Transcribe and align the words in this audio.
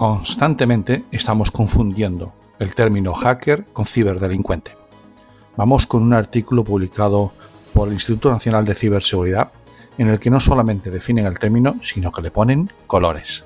Constantemente 0.00 1.04
estamos 1.12 1.50
confundiendo 1.50 2.32
el 2.58 2.74
término 2.74 3.12
hacker 3.12 3.66
con 3.66 3.84
ciberdelincuente. 3.84 4.70
Vamos 5.58 5.84
con 5.84 6.02
un 6.02 6.14
artículo 6.14 6.64
publicado 6.64 7.32
por 7.74 7.88
el 7.88 7.92
Instituto 7.92 8.30
Nacional 8.30 8.64
de 8.64 8.74
Ciberseguridad 8.74 9.52
en 9.98 10.08
el 10.08 10.18
que 10.18 10.30
no 10.30 10.40
solamente 10.40 10.90
definen 10.90 11.26
el 11.26 11.38
término, 11.38 11.74
sino 11.82 12.12
que 12.12 12.22
le 12.22 12.30
ponen 12.30 12.70
colores. 12.86 13.44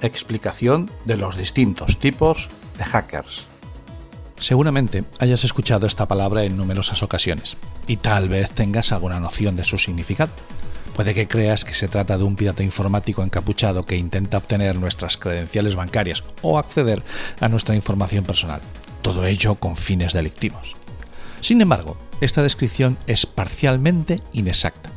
Explicación 0.00 0.88
de 1.04 1.18
los 1.18 1.36
distintos 1.36 1.98
tipos 1.98 2.48
de 2.78 2.84
hackers. 2.84 3.55
Seguramente 4.46 5.02
hayas 5.18 5.42
escuchado 5.42 5.88
esta 5.88 6.06
palabra 6.06 6.44
en 6.44 6.56
numerosas 6.56 7.02
ocasiones 7.02 7.56
y 7.88 7.96
tal 7.96 8.28
vez 8.28 8.52
tengas 8.52 8.92
alguna 8.92 9.18
noción 9.18 9.56
de 9.56 9.64
su 9.64 9.76
significado. 9.76 10.30
Puede 10.94 11.14
que 11.14 11.26
creas 11.26 11.64
que 11.64 11.74
se 11.74 11.88
trata 11.88 12.16
de 12.16 12.22
un 12.22 12.36
pirata 12.36 12.62
informático 12.62 13.24
encapuchado 13.24 13.84
que 13.84 13.96
intenta 13.96 14.38
obtener 14.38 14.76
nuestras 14.76 15.16
credenciales 15.16 15.74
bancarias 15.74 16.22
o 16.42 16.60
acceder 16.60 17.02
a 17.40 17.48
nuestra 17.48 17.74
información 17.74 18.24
personal, 18.24 18.60
todo 19.02 19.26
ello 19.26 19.56
con 19.56 19.74
fines 19.74 20.12
delictivos. 20.12 20.76
Sin 21.40 21.60
embargo, 21.60 21.96
esta 22.20 22.44
descripción 22.44 22.96
es 23.08 23.26
parcialmente 23.26 24.20
inexacta, 24.32 24.90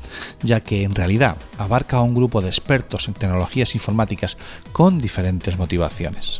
ya 0.43 0.59
que 0.59 0.83
en 0.83 0.93
realidad 0.93 1.37
abarca 1.57 1.97
a 1.97 2.03
un 2.03 2.13
grupo 2.13 2.43
de 2.43 2.49
expertos 2.49 3.07
en 3.07 3.15
tecnologías 3.15 3.73
informáticas 3.73 4.37
con 4.73 4.99
diferentes 4.99 5.57
motivaciones. 5.57 6.37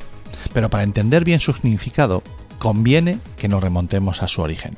Pero 0.53 0.70
para 0.70 0.84
entender 0.84 1.26
bien 1.26 1.39
su 1.39 1.53
significado, 1.53 2.22
conviene 2.59 3.19
que 3.38 3.47
nos 3.47 3.63
remontemos 3.63 4.21
a 4.21 4.27
su 4.27 4.41
origen. 4.41 4.77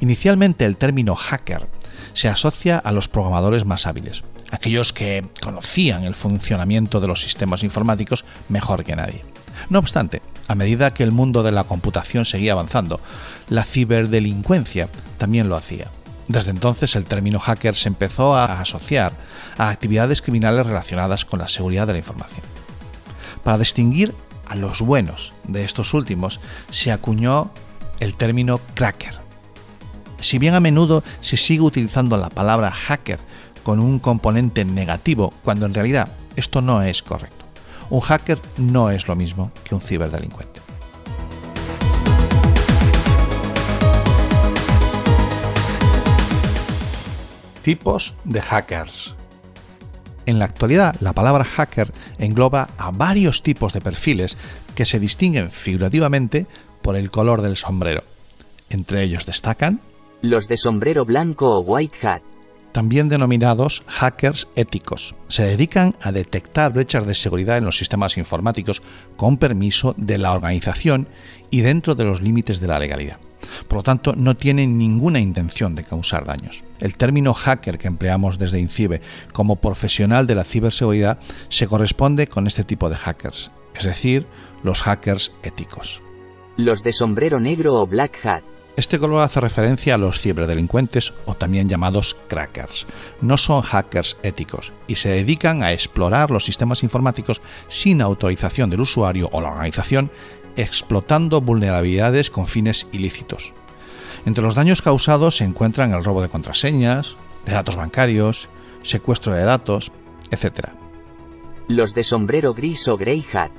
Inicialmente 0.00 0.64
el 0.64 0.76
término 0.76 1.14
hacker 1.16 1.68
se 2.12 2.28
asocia 2.28 2.78
a 2.78 2.92
los 2.92 3.08
programadores 3.08 3.64
más 3.64 3.86
hábiles, 3.86 4.22
aquellos 4.50 4.92
que 4.92 5.26
conocían 5.42 6.04
el 6.04 6.14
funcionamiento 6.14 7.00
de 7.00 7.08
los 7.08 7.22
sistemas 7.22 7.62
informáticos 7.62 8.24
mejor 8.48 8.84
que 8.84 8.96
nadie. 8.96 9.22
No 9.70 9.78
obstante, 9.78 10.20
a 10.46 10.54
medida 10.54 10.92
que 10.92 11.04
el 11.04 11.12
mundo 11.12 11.42
de 11.42 11.52
la 11.52 11.64
computación 11.64 12.24
seguía 12.24 12.52
avanzando, 12.52 13.00
la 13.48 13.64
ciberdelincuencia 13.64 14.88
también 15.18 15.48
lo 15.48 15.56
hacía. 15.56 15.88
Desde 16.28 16.50
entonces 16.50 16.96
el 16.96 17.04
término 17.04 17.38
hacker 17.38 17.76
se 17.76 17.88
empezó 17.88 18.34
a 18.34 18.60
asociar 18.60 19.12
a 19.58 19.68
actividades 19.68 20.22
criminales 20.22 20.66
relacionadas 20.66 21.24
con 21.24 21.38
la 21.38 21.48
seguridad 21.48 21.86
de 21.86 21.94
la 21.94 21.98
información. 21.98 22.44
Para 23.42 23.58
distinguir 23.58 24.14
a 24.46 24.54
los 24.54 24.80
buenos 24.80 25.32
de 25.46 25.64
estos 25.64 25.92
últimos 25.94 26.40
se 26.70 26.92
acuñó 26.92 27.50
el 28.00 28.14
término 28.14 28.58
cracker. 28.74 29.14
Si 30.20 30.38
bien 30.38 30.54
a 30.54 30.60
menudo 30.60 31.04
se 31.20 31.36
sigue 31.36 31.60
utilizando 31.60 32.16
la 32.16 32.30
palabra 32.30 32.70
hacker 32.70 33.20
con 33.62 33.80
un 33.80 33.98
componente 33.98 34.64
negativo, 34.64 35.32
cuando 35.42 35.66
en 35.66 35.74
realidad 35.74 36.08
esto 36.36 36.62
no 36.62 36.82
es 36.82 37.02
correcto. 37.02 37.44
Un 37.90 38.00
hacker 38.00 38.40
no 38.56 38.90
es 38.90 39.08
lo 39.08 39.16
mismo 39.16 39.52
que 39.64 39.74
un 39.74 39.80
ciberdelincuente. 39.80 40.53
Tipos 47.64 48.12
de 48.24 48.42
hackers. 48.42 49.14
En 50.26 50.38
la 50.38 50.44
actualidad, 50.44 50.96
la 51.00 51.14
palabra 51.14 51.44
hacker 51.44 51.92
engloba 52.18 52.68
a 52.76 52.90
varios 52.90 53.42
tipos 53.42 53.72
de 53.72 53.80
perfiles 53.80 54.36
que 54.74 54.84
se 54.84 55.00
distinguen 55.00 55.50
figurativamente 55.50 56.46
por 56.82 56.94
el 56.94 57.10
color 57.10 57.40
del 57.40 57.56
sombrero. 57.56 58.04
Entre 58.68 59.02
ellos 59.02 59.24
destacan 59.24 59.80
los 60.20 60.46
de 60.46 60.58
sombrero 60.58 61.06
blanco 61.06 61.56
o 61.56 61.60
white 61.60 62.06
hat, 62.06 62.22
también 62.72 63.08
denominados 63.08 63.82
hackers 63.86 64.48
éticos. 64.56 65.14
Se 65.28 65.44
dedican 65.44 65.96
a 66.02 66.12
detectar 66.12 66.72
brechas 66.74 67.06
de 67.06 67.14
seguridad 67.14 67.56
en 67.56 67.64
los 67.64 67.78
sistemas 67.78 68.18
informáticos 68.18 68.82
con 69.16 69.38
permiso 69.38 69.94
de 69.96 70.18
la 70.18 70.32
organización 70.32 71.08
y 71.50 71.62
dentro 71.62 71.94
de 71.94 72.04
los 72.04 72.20
límites 72.20 72.60
de 72.60 72.66
la 72.66 72.78
legalidad. 72.78 73.18
Por 73.68 73.78
lo 73.78 73.82
tanto, 73.82 74.14
no 74.16 74.36
tienen 74.36 74.78
ninguna 74.78 75.20
intención 75.20 75.74
de 75.74 75.84
causar 75.84 76.24
daños. 76.24 76.64
El 76.80 76.96
término 76.96 77.34
hacker 77.34 77.78
que 77.78 77.88
empleamos 77.88 78.38
desde 78.38 78.60
INCIBE 78.60 79.00
como 79.32 79.56
profesional 79.56 80.26
de 80.26 80.34
la 80.34 80.44
ciberseguridad 80.44 81.18
se 81.48 81.66
corresponde 81.66 82.26
con 82.26 82.46
este 82.46 82.64
tipo 82.64 82.90
de 82.90 82.96
hackers, 82.96 83.50
es 83.74 83.84
decir, 83.84 84.26
los 84.62 84.82
hackers 84.82 85.32
éticos. 85.42 86.02
Los 86.56 86.82
de 86.82 86.92
sombrero 86.92 87.40
negro 87.40 87.74
o 87.74 87.86
black 87.86 88.24
hat. 88.24 88.42
Este 88.76 88.98
color 88.98 89.22
hace 89.22 89.40
referencia 89.40 89.94
a 89.94 89.98
los 89.98 90.20
ciberdelincuentes 90.20 91.12
o 91.26 91.34
también 91.34 91.68
llamados 91.68 92.16
crackers. 92.26 92.86
No 93.20 93.38
son 93.38 93.62
hackers 93.62 94.16
éticos 94.24 94.72
y 94.88 94.96
se 94.96 95.10
dedican 95.10 95.62
a 95.62 95.72
explorar 95.72 96.32
los 96.32 96.44
sistemas 96.44 96.82
informáticos 96.82 97.40
sin 97.68 98.02
autorización 98.02 98.70
del 98.70 98.80
usuario 98.80 99.28
o 99.30 99.40
la 99.40 99.50
organización 99.50 100.10
explotando 100.56 101.40
vulnerabilidades 101.40 102.30
con 102.30 102.46
fines 102.46 102.86
ilícitos. 102.92 103.52
Entre 104.26 104.42
los 104.42 104.54
daños 104.54 104.82
causados 104.82 105.36
se 105.36 105.44
encuentran 105.44 105.92
el 105.92 106.04
robo 106.04 106.22
de 106.22 106.28
contraseñas, 106.28 107.16
de 107.44 107.52
datos 107.52 107.76
bancarios, 107.76 108.48
secuestro 108.82 109.34
de 109.34 109.44
datos, 109.44 109.92
etc. 110.30 110.68
Los 111.68 111.94
de 111.94 112.04
sombrero 112.04 112.54
gris 112.54 112.88
o 112.88 112.96
grey 112.96 113.24
hat 113.32 113.50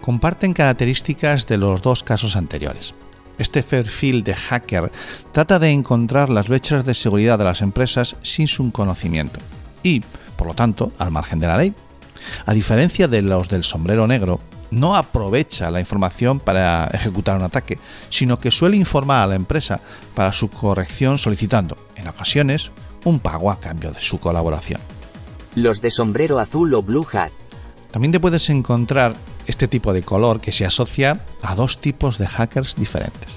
comparten 0.00 0.52
características 0.52 1.48
de 1.48 1.56
los 1.56 1.82
dos 1.82 2.04
casos 2.04 2.36
anteriores. 2.36 2.94
Este 3.38 3.64
perfil 3.64 4.22
de 4.22 4.34
hacker 4.34 4.92
trata 5.32 5.58
de 5.58 5.70
encontrar 5.70 6.30
las 6.30 6.46
brechas 6.46 6.86
de 6.86 6.94
seguridad 6.94 7.38
de 7.38 7.44
las 7.44 7.60
empresas 7.60 8.14
sin 8.22 8.46
su 8.46 8.70
conocimiento 8.70 9.40
y, 9.82 10.02
por 10.36 10.46
lo 10.46 10.54
tanto, 10.54 10.92
al 10.98 11.10
margen 11.10 11.40
de 11.40 11.48
la 11.48 11.58
ley. 11.58 11.74
A 12.46 12.54
diferencia 12.54 13.08
de 13.08 13.22
los 13.22 13.48
del 13.48 13.64
sombrero 13.64 14.06
negro, 14.06 14.40
no 14.70 14.96
aprovecha 14.96 15.70
la 15.70 15.80
información 15.80 16.40
para 16.40 16.86
ejecutar 16.92 17.36
un 17.36 17.42
ataque, 17.42 17.78
sino 18.10 18.38
que 18.38 18.50
suele 18.50 18.76
informar 18.76 19.22
a 19.22 19.26
la 19.26 19.34
empresa 19.34 19.80
para 20.14 20.32
su 20.32 20.48
corrección 20.48 21.18
solicitando, 21.18 21.76
en 21.96 22.08
ocasiones, 22.08 22.72
un 23.04 23.20
pago 23.20 23.50
a 23.50 23.60
cambio 23.60 23.92
de 23.92 24.00
su 24.00 24.18
colaboración. 24.18 24.80
Los 25.54 25.80
de 25.80 25.90
sombrero 25.90 26.38
azul 26.38 26.74
o 26.74 26.82
blue 26.82 27.06
hat. 27.12 27.30
También 27.90 28.12
te 28.12 28.20
puedes 28.20 28.50
encontrar 28.50 29.14
este 29.46 29.68
tipo 29.68 29.92
de 29.92 30.02
color 30.02 30.40
que 30.40 30.52
se 30.52 30.66
asocia 30.66 31.20
a 31.42 31.54
dos 31.54 31.78
tipos 31.78 32.18
de 32.18 32.26
hackers 32.26 32.74
diferentes. 32.76 33.30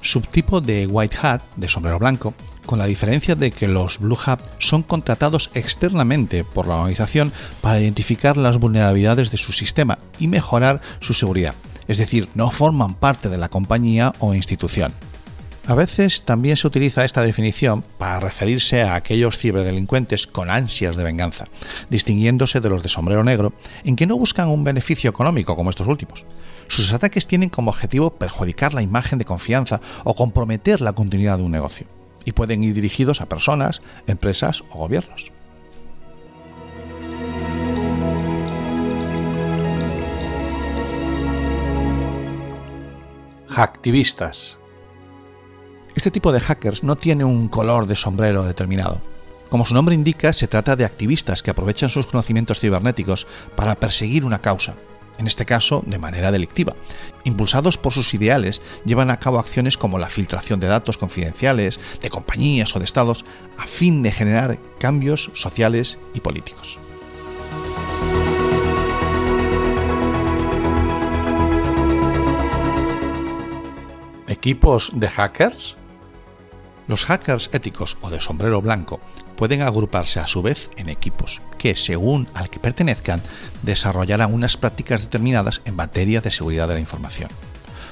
Subtipo 0.00 0.60
de 0.60 0.86
white 0.86 1.16
hat, 1.20 1.42
de 1.56 1.68
sombrero 1.68 1.98
blanco, 1.98 2.32
con 2.68 2.78
la 2.78 2.86
diferencia 2.86 3.34
de 3.34 3.50
que 3.50 3.66
los 3.66 3.98
Blue 3.98 4.18
Hat 4.26 4.40
son 4.58 4.82
contratados 4.82 5.50
externamente 5.54 6.44
por 6.44 6.66
la 6.66 6.74
organización 6.74 7.32
para 7.62 7.80
identificar 7.80 8.36
las 8.36 8.58
vulnerabilidades 8.58 9.30
de 9.30 9.38
su 9.38 9.52
sistema 9.52 9.96
y 10.18 10.28
mejorar 10.28 10.82
su 11.00 11.14
seguridad, 11.14 11.54
es 11.88 11.96
decir, 11.96 12.28
no 12.34 12.50
forman 12.50 12.92
parte 12.92 13.30
de 13.30 13.38
la 13.38 13.48
compañía 13.48 14.12
o 14.18 14.34
institución. 14.34 14.92
A 15.66 15.74
veces 15.74 16.26
también 16.26 16.58
se 16.58 16.66
utiliza 16.66 17.06
esta 17.06 17.22
definición 17.22 17.84
para 17.96 18.20
referirse 18.20 18.82
a 18.82 18.96
aquellos 18.96 19.38
ciberdelincuentes 19.38 20.26
con 20.26 20.50
ansias 20.50 20.94
de 20.94 21.04
venganza, 21.04 21.46
distinguiéndose 21.88 22.60
de 22.60 22.68
los 22.68 22.82
de 22.82 22.90
sombrero 22.90 23.24
negro, 23.24 23.54
en 23.84 23.96
que 23.96 24.06
no 24.06 24.18
buscan 24.18 24.48
un 24.48 24.62
beneficio 24.62 25.08
económico 25.08 25.56
como 25.56 25.70
estos 25.70 25.88
últimos. 25.88 26.26
Sus 26.68 26.92
ataques 26.92 27.26
tienen 27.26 27.48
como 27.48 27.70
objetivo 27.70 28.10
perjudicar 28.10 28.74
la 28.74 28.82
imagen 28.82 29.18
de 29.18 29.24
confianza 29.24 29.80
o 30.04 30.14
comprometer 30.14 30.82
la 30.82 30.92
continuidad 30.92 31.38
de 31.38 31.44
un 31.44 31.52
negocio 31.52 31.97
y 32.28 32.32
pueden 32.32 32.62
ir 32.62 32.74
dirigidos 32.74 33.22
a 33.22 33.26
personas, 33.26 33.80
empresas 34.06 34.62
o 34.70 34.76
gobiernos. 34.76 35.32
Hacktivistas. 43.48 44.58
Este 45.96 46.10
tipo 46.10 46.30
de 46.30 46.40
hackers 46.40 46.84
no 46.84 46.96
tiene 46.96 47.24
un 47.24 47.48
color 47.48 47.86
de 47.86 47.96
sombrero 47.96 48.44
determinado. 48.44 49.00
Como 49.48 49.64
su 49.64 49.72
nombre 49.72 49.94
indica, 49.94 50.34
se 50.34 50.48
trata 50.48 50.76
de 50.76 50.84
activistas 50.84 51.42
que 51.42 51.50
aprovechan 51.50 51.88
sus 51.88 52.06
conocimientos 52.06 52.60
cibernéticos 52.60 53.26
para 53.56 53.74
perseguir 53.74 54.26
una 54.26 54.42
causa, 54.42 54.74
en 55.18 55.26
este 55.26 55.44
caso 55.44 55.82
de 55.86 55.98
manera 55.98 56.32
delictiva. 56.32 56.74
Impulsados 57.24 57.78
por 57.78 57.92
sus 57.92 58.14
ideales, 58.14 58.62
llevan 58.84 59.10
a 59.10 59.18
cabo 59.18 59.38
acciones 59.38 59.76
como 59.76 59.98
la 59.98 60.08
filtración 60.08 60.60
de 60.60 60.68
datos 60.68 60.98
confidenciales, 60.98 61.80
de 62.00 62.10
compañías 62.10 62.74
o 62.74 62.78
de 62.78 62.84
estados, 62.84 63.24
a 63.56 63.66
fin 63.66 64.02
de 64.02 64.12
generar 64.12 64.58
cambios 64.78 65.30
sociales 65.34 65.98
y 66.14 66.20
políticos. 66.20 66.78
¿Equipos 74.28 74.90
de 74.92 75.08
hackers? 75.08 75.77
Los 76.88 77.04
hackers 77.04 77.50
éticos 77.52 77.98
o 78.00 78.08
de 78.08 78.18
sombrero 78.20 78.62
blanco 78.62 78.98
pueden 79.36 79.60
agruparse 79.60 80.20
a 80.20 80.26
su 80.26 80.40
vez 80.40 80.70
en 80.78 80.88
equipos 80.88 81.42
que, 81.58 81.76
según 81.76 82.28
al 82.32 82.48
que 82.48 82.58
pertenezcan, 82.58 83.20
desarrollarán 83.62 84.32
unas 84.32 84.56
prácticas 84.56 85.02
determinadas 85.02 85.60
en 85.66 85.76
materia 85.76 86.22
de 86.22 86.30
seguridad 86.30 86.66
de 86.66 86.74
la 86.74 86.80
información. 86.80 87.30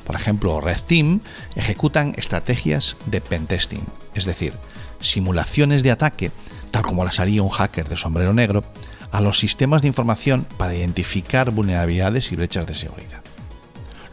por 0.05 0.15
ejemplo 0.15 0.61
Red 0.61 0.81
Team, 0.87 1.21
ejecutan 1.57 2.15
estrategias 2.17 2.97
de 3.07 3.21
pentesting, 3.21 3.85
es 4.15 4.25
decir, 4.25 4.55
simulaciones 5.01 5.83
de 5.83 5.91
ataque, 5.91 6.31
tal 6.71 6.83
como 6.83 7.05
las 7.05 7.21
haría 7.21 7.43
un 7.43 7.51
hacker 7.51 7.89
de 7.89 7.97
sombrero 7.97 8.33
negro, 8.33 8.65
a 9.13 9.21
los 9.21 9.39
sistemas 9.39 9.83
de 9.83 9.89
información 9.89 10.47
para 10.57 10.75
identificar 10.75 11.51
vulnerabilidades 11.51 12.33
y 12.33 12.37
brechas 12.37 12.67
de 12.67 12.75
seguridad. 12.75 13.26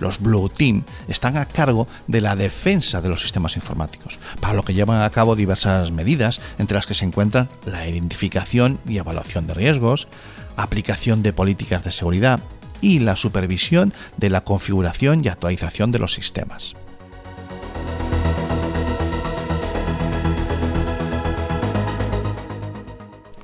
Los 0.04 0.20
Blue 0.20 0.50
Team 0.50 0.84
están 1.08 1.38
a 1.38 1.46
cargo 1.46 1.88
de 2.08 2.22
la 2.22 2.36
defensa 2.36 3.02
de 3.02 3.10
los 3.10 3.22
sistemas 3.22 3.56
informáticos, 3.56 4.20
para 4.42 4.54
lo 4.54 4.64
que 4.64 4.74
llevan 4.74 5.02
a 5.02 5.10
cabo 5.10 5.36
diversas 5.36 5.92
medidas, 5.92 6.42
entre 6.60 6.76
las 6.76 6.86
que 6.86 6.94
se 6.94 7.06
encuentran 7.06 7.50
la 7.66 7.88
identificación 7.88 8.80
y 8.86 8.98
evaluación 8.98 9.48
de 9.48 9.54
riesgos, 9.54 10.08
aplicación 10.58 11.24
de 11.24 11.34
políticas 11.34 11.84
de 11.84 11.92
seguridad 11.92 12.42
y 12.82 13.00
la 13.00 13.16
supervisión 13.16 13.94
de 14.18 14.30
la 14.30 14.44
configuración 14.44 15.24
y 15.24 15.30
actualización 15.30 15.92
de 15.92 16.00
los 16.00 16.14
sistemas. 16.14 16.76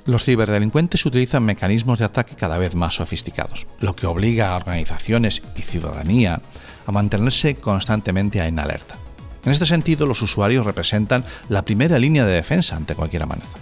Los 0.09 0.23
ciberdelincuentes 0.25 1.05
utilizan 1.05 1.43
mecanismos 1.43 1.99
de 1.99 2.05
ataque 2.05 2.35
cada 2.35 2.57
vez 2.57 2.73
más 2.73 2.95
sofisticados, 2.95 3.67
lo 3.79 3.95
que 3.95 4.07
obliga 4.07 4.49
a 4.49 4.55
organizaciones 4.55 5.43
y 5.55 5.61
ciudadanía 5.61 6.41
a 6.87 6.91
mantenerse 6.91 7.53
constantemente 7.53 8.43
en 8.43 8.57
alerta. 8.57 8.95
En 9.45 9.51
este 9.51 9.67
sentido, 9.67 10.07
los 10.07 10.23
usuarios 10.23 10.65
representan 10.65 11.23
la 11.47 11.63
primera 11.63 11.99
línea 11.99 12.25
de 12.25 12.33
defensa 12.33 12.75
ante 12.75 12.95
cualquier 12.95 13.21
amenaza. 13.21 13.59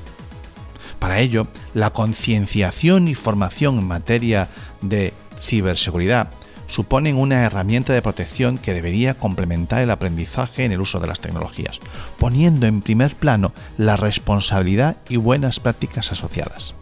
Para 0.99 1.19
ello, 1.19 1.47
la 1.73 1.89
concienciación 1.89 3.09
y 3.09 3.13
formación 3.13 3.79
en 3.79 3.87
materia 3.87 4.47
de 4.79 5.11
ciberseguridad 5.37 6.29
suponen 6.67 7.15
una 7.15 7.43
herramienta 7.43 7.93
de 7.93 8.01
protección 8.01 8.57
que 8.57 8.73
debería 8.73 9.15
complementar 9.15 9.81
el 9.81 9.91
aprendizaje 9.91 10.65
en 10.65 10.71
el 10.71 10.81
uso 10.81 10.99
de 10.99 11.07
las 11.07 11.19
tecnologías, 11.19 11.79
poniendo 12.19 12.67
en 12.67 12.81
primer 12.81 13.15
plano 13.15 13.53
la 13.77 13.97
responsabilidad 13.97 14.97
y 15.09 15.17
buenas 15.17 15.59
prácticas 15.59 16.11
asociadas. 16.11 16.73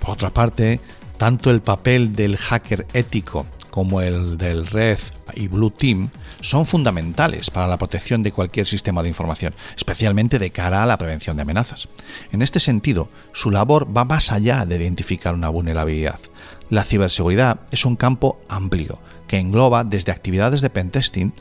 Por 0.00 0.10
otra 0.10 0.30
parte, 0.30 0.80
tanto 1.18 1.50
el 1.50 1.60
papel 1.60 2.14
del 2.14 2.36
hacker 2.36 2.86
ético 2.94 3.46
como 3.70 4.00
el 4.00 4.38
del 4.38 4.66
Red 4.66 4.98
y 5.34 5.48
Blue 5.48 5.70
Team 5.70 6.10
son 6.40 6.66
fundamentales 6.66 7.50
para 7.50 7.66
la 7.66 7.78
protección 7.78 8.22
de 8.22 8.32
cualquier 8.32 8.66
sistema 8.66 9.02
de 9.02 9.08
información, 9.08 9.54
especialmente 9.76 10.38
de 10.38 10.50
cara 10.50 10.82
a 10.82 10.86
la 10.86 10.98
prevención 10.98 11.36
de 11.36 11.42
amenazas. 11.42 11.88
En 12.32 12.42
este 12.42 12.60
sentido, 12.60 13.08
su 13.32 13.50
labor 13.50 13.94
va 13.96 14.04
más 14.04 14.32
allá 14.32 14.64
de 14.66 14.76
identificar 14.76 15.34
una 15.34 15.48
vulnerabilidad. 15.48 16.20
La 16.68 16.84
ciberseguridad 16.84 17.60
es 17.70 17.84
un 17.84 17.96
campo 17.96 18.40
amplio 18.48 19.00
que 19.26 19.38
engloba 19.38 19.84
desde 19.84 20.12
actividades 20.12 20.60
de 20.60 20.70
pentesting 20.70 21.32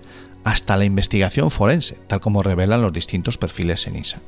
hasta 0.44 0.78
la 0.78 0.86
investigación 0.86 1.52
forense, 1.52 1.96
tal 2.08 2.20
como 2.20 2.44
revelan 2.44 2.82
los 2.82 2.94
distintos 2.94 3.38
perfiles 3.38 3.88
en 3.88 3.98
ISA. 3.98 4.20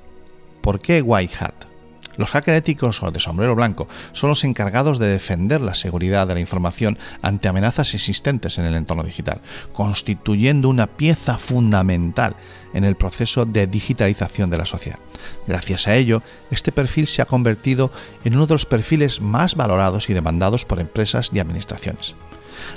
¿Por 0.61 0.79
qué 0.79 1.01
White 1.01 1.33
Hat? 1.39 1.70
Los 2.17 2.31
hackers 2.31 2.57
éticos 2.57 3.01
o 3.03 3.11
de 3.11 3.19
sombrero 3.19 3.55
blanco 3.55 3.87
son 4.11 4.29
los 4.29 4.43
encargados 4.43 4.99
de 4.99 5.07
defender 5.07 5.61
la 5.61 5.73
seguridad 5.73 6.27
de 6.27 6.33
la 6.33 6.39
información 6.39 6.97
ante 7.21 7.47
amenazas 7.47 7.93
existentes 7.93 8.57
en 8.57 8.65
el 8.65 8.75
entorno 8.75 9.03
digital, 9.03 9.41
constituyendo 9.73 10.69
una 10.69 10.87
pieza 10.87 11.37
fundamental 11.37 12.35
en 12.73 12.83
el 12.83 12.95
proceso 12.95 13.45
de 13.45 13.67
digitalización 13.67 14.49
de 14.49 14.57
la 14.57 14.65
sociedad. 14.65 14.99
Gracias 15.47 15.87
a 15.87 15.95
ello, 15.95 16.21
este 16.49 16.71
perfil 16.71 17.07
se 17.07 17.21
ha 17.21 17.25
convertido 17.25 17.91
en 18.23 18.35
uno 18.35 18.47
de 18.47 18.55
los 18.55 18.65
perfiles 18.65 19.21
más 19.21 19.55
valorados 19.55 20.09
y 20.09 20.13
demandados 20.13 20.65
por 20.65 20.79
empresas 20.79 21.29
y 21.33 21.39
administraciones. 21.39 22.15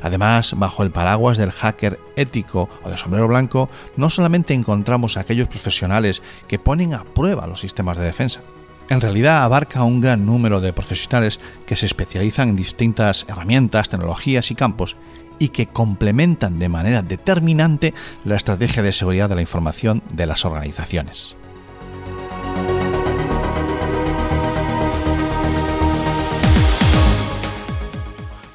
Además, 0.03 0.55
bajo 0.57 0.83
el 0.83 0.91
paraguas 0.91 1.39
del 1.39 1.53
hacker 1.53 1.99
ético 2.17 2.69
o 2.83 2.91
de 2.91 2.97
sombrero 2.97 3.29
blanco, 3.29 3.69
no 3.97 4.11
solamente 4.11 4.55
encontramos 4.55 5.17
a 5.17 5.21
aquellos 5.21 5.49
profesionales 5.49 6.23
que 6.49 6.59
ponen 6.59 6.95
a 6.95 7.05
prueba 7.05 7.47
los 7.47 7.61
sistemas 7.61 7.99
de 7.99 8.05
defensa, 8.05 8.41
en 8.89 9.01
realidad 9.01 9.43
abarca 9.43 9.83
un 9.83 10.01
gran 10.01 10.27
número 10.27 10.61
de 10.61 10.73
profesionales 10.73 11.41
que 11.67 11.77
se 11.77 11.87
especializan 11.87 12.51
en 12.51 12.57
distintas 12.57 13.25
herramientas, 13.29 13.89
tecnologías 13.89 14.51
y 14.51 14.55
campos 14.55 14.97
y 15.39 15.49
que 15.49 15.67
complementan 15.67 16.59
de 16.59 16.69
manera 16.69 17.03
determinante 17.03 17.95
la 18.25 18.37
estrategia 18.37 18.83
de 18.83 18.93
seguridad 18.93 19.29
de 19.29 19.35
la 19.37 19.41
información 19.41 20.03
de 20.13 20.27
las 20.27 20.45
organizaciones. 20.45 21.37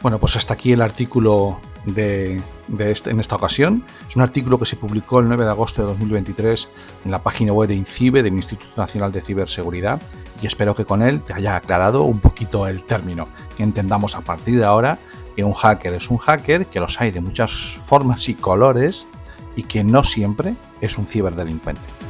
Bueno, 0.01 0.17
pues 0.17 0.37
hasta 0.37 0.53
aquí 0.53 0.71
el 0.71 0.81
artículo 0.81 1.59
de, 1.85 2.41
este, 2.79 3.11
en 3.11 3.19
esta 3.19 3.35
ocasión. 3.35 3.83
Es 4.07 4.15
un 4.15 4.21
artículo 4.21 4.59
que 4.59 4.65
se 4.65 4.75
publicó 4.75 5.19
el 5.19 5.27
9 5.27 5.43
de 5.43 5.49
agosto 5.49 5.81
de 5.81 5.87
2023 5.89 6.67
en 7.05 7.11
la 7.11 7.23
página 7.23 7.53
web 7.53 7.69
de 7.69 7.75
INCIBE, 7.75 8.23
del 8.23 8.33
Instituto 8.33 8.81
Nacional 8.81 9.11
de 9.11 9.21
Ciberseguridad, 9.21 10.01
y 10.41 10.47
espero 10.47 10.75
que 10.75 10.85
con 10.85 11.01
él 11.01 11.21
te 11.21 11.33
haya 11.33 11.55
aclarado 11.55 12.03
un 12.03 12.19
poquito 12.19 12.67
el 12.67 12.83
término, 12.83 13.27
que 13.57 13.63
entendamos 13.63 14.15
a 14.15 14.21
partir 14.21 14.59
de 14.59 14.65
ahora 14.65 14.97
que 15.35 15.43
un 15.43 15.53
hacker 15.53 15.93
es 15.93 16.09
un 16.09 16.17
hacker, 16.17 16.65
que 16.65 16.79
los 16.79 16.99
hay 16.99 17.11
de 17.11 17.21
muchas 17.21 17.51
formas 17.85 18.27
y 18.29 18.35
colores 18.35 19.05
y 19.55 19.63
que 19.63 19.83
no 19.83 20.03
siempre 20.03 20.55
es 20.81 20.97
un 20.97 21.05
ciberdelincuente. 21.05 22.08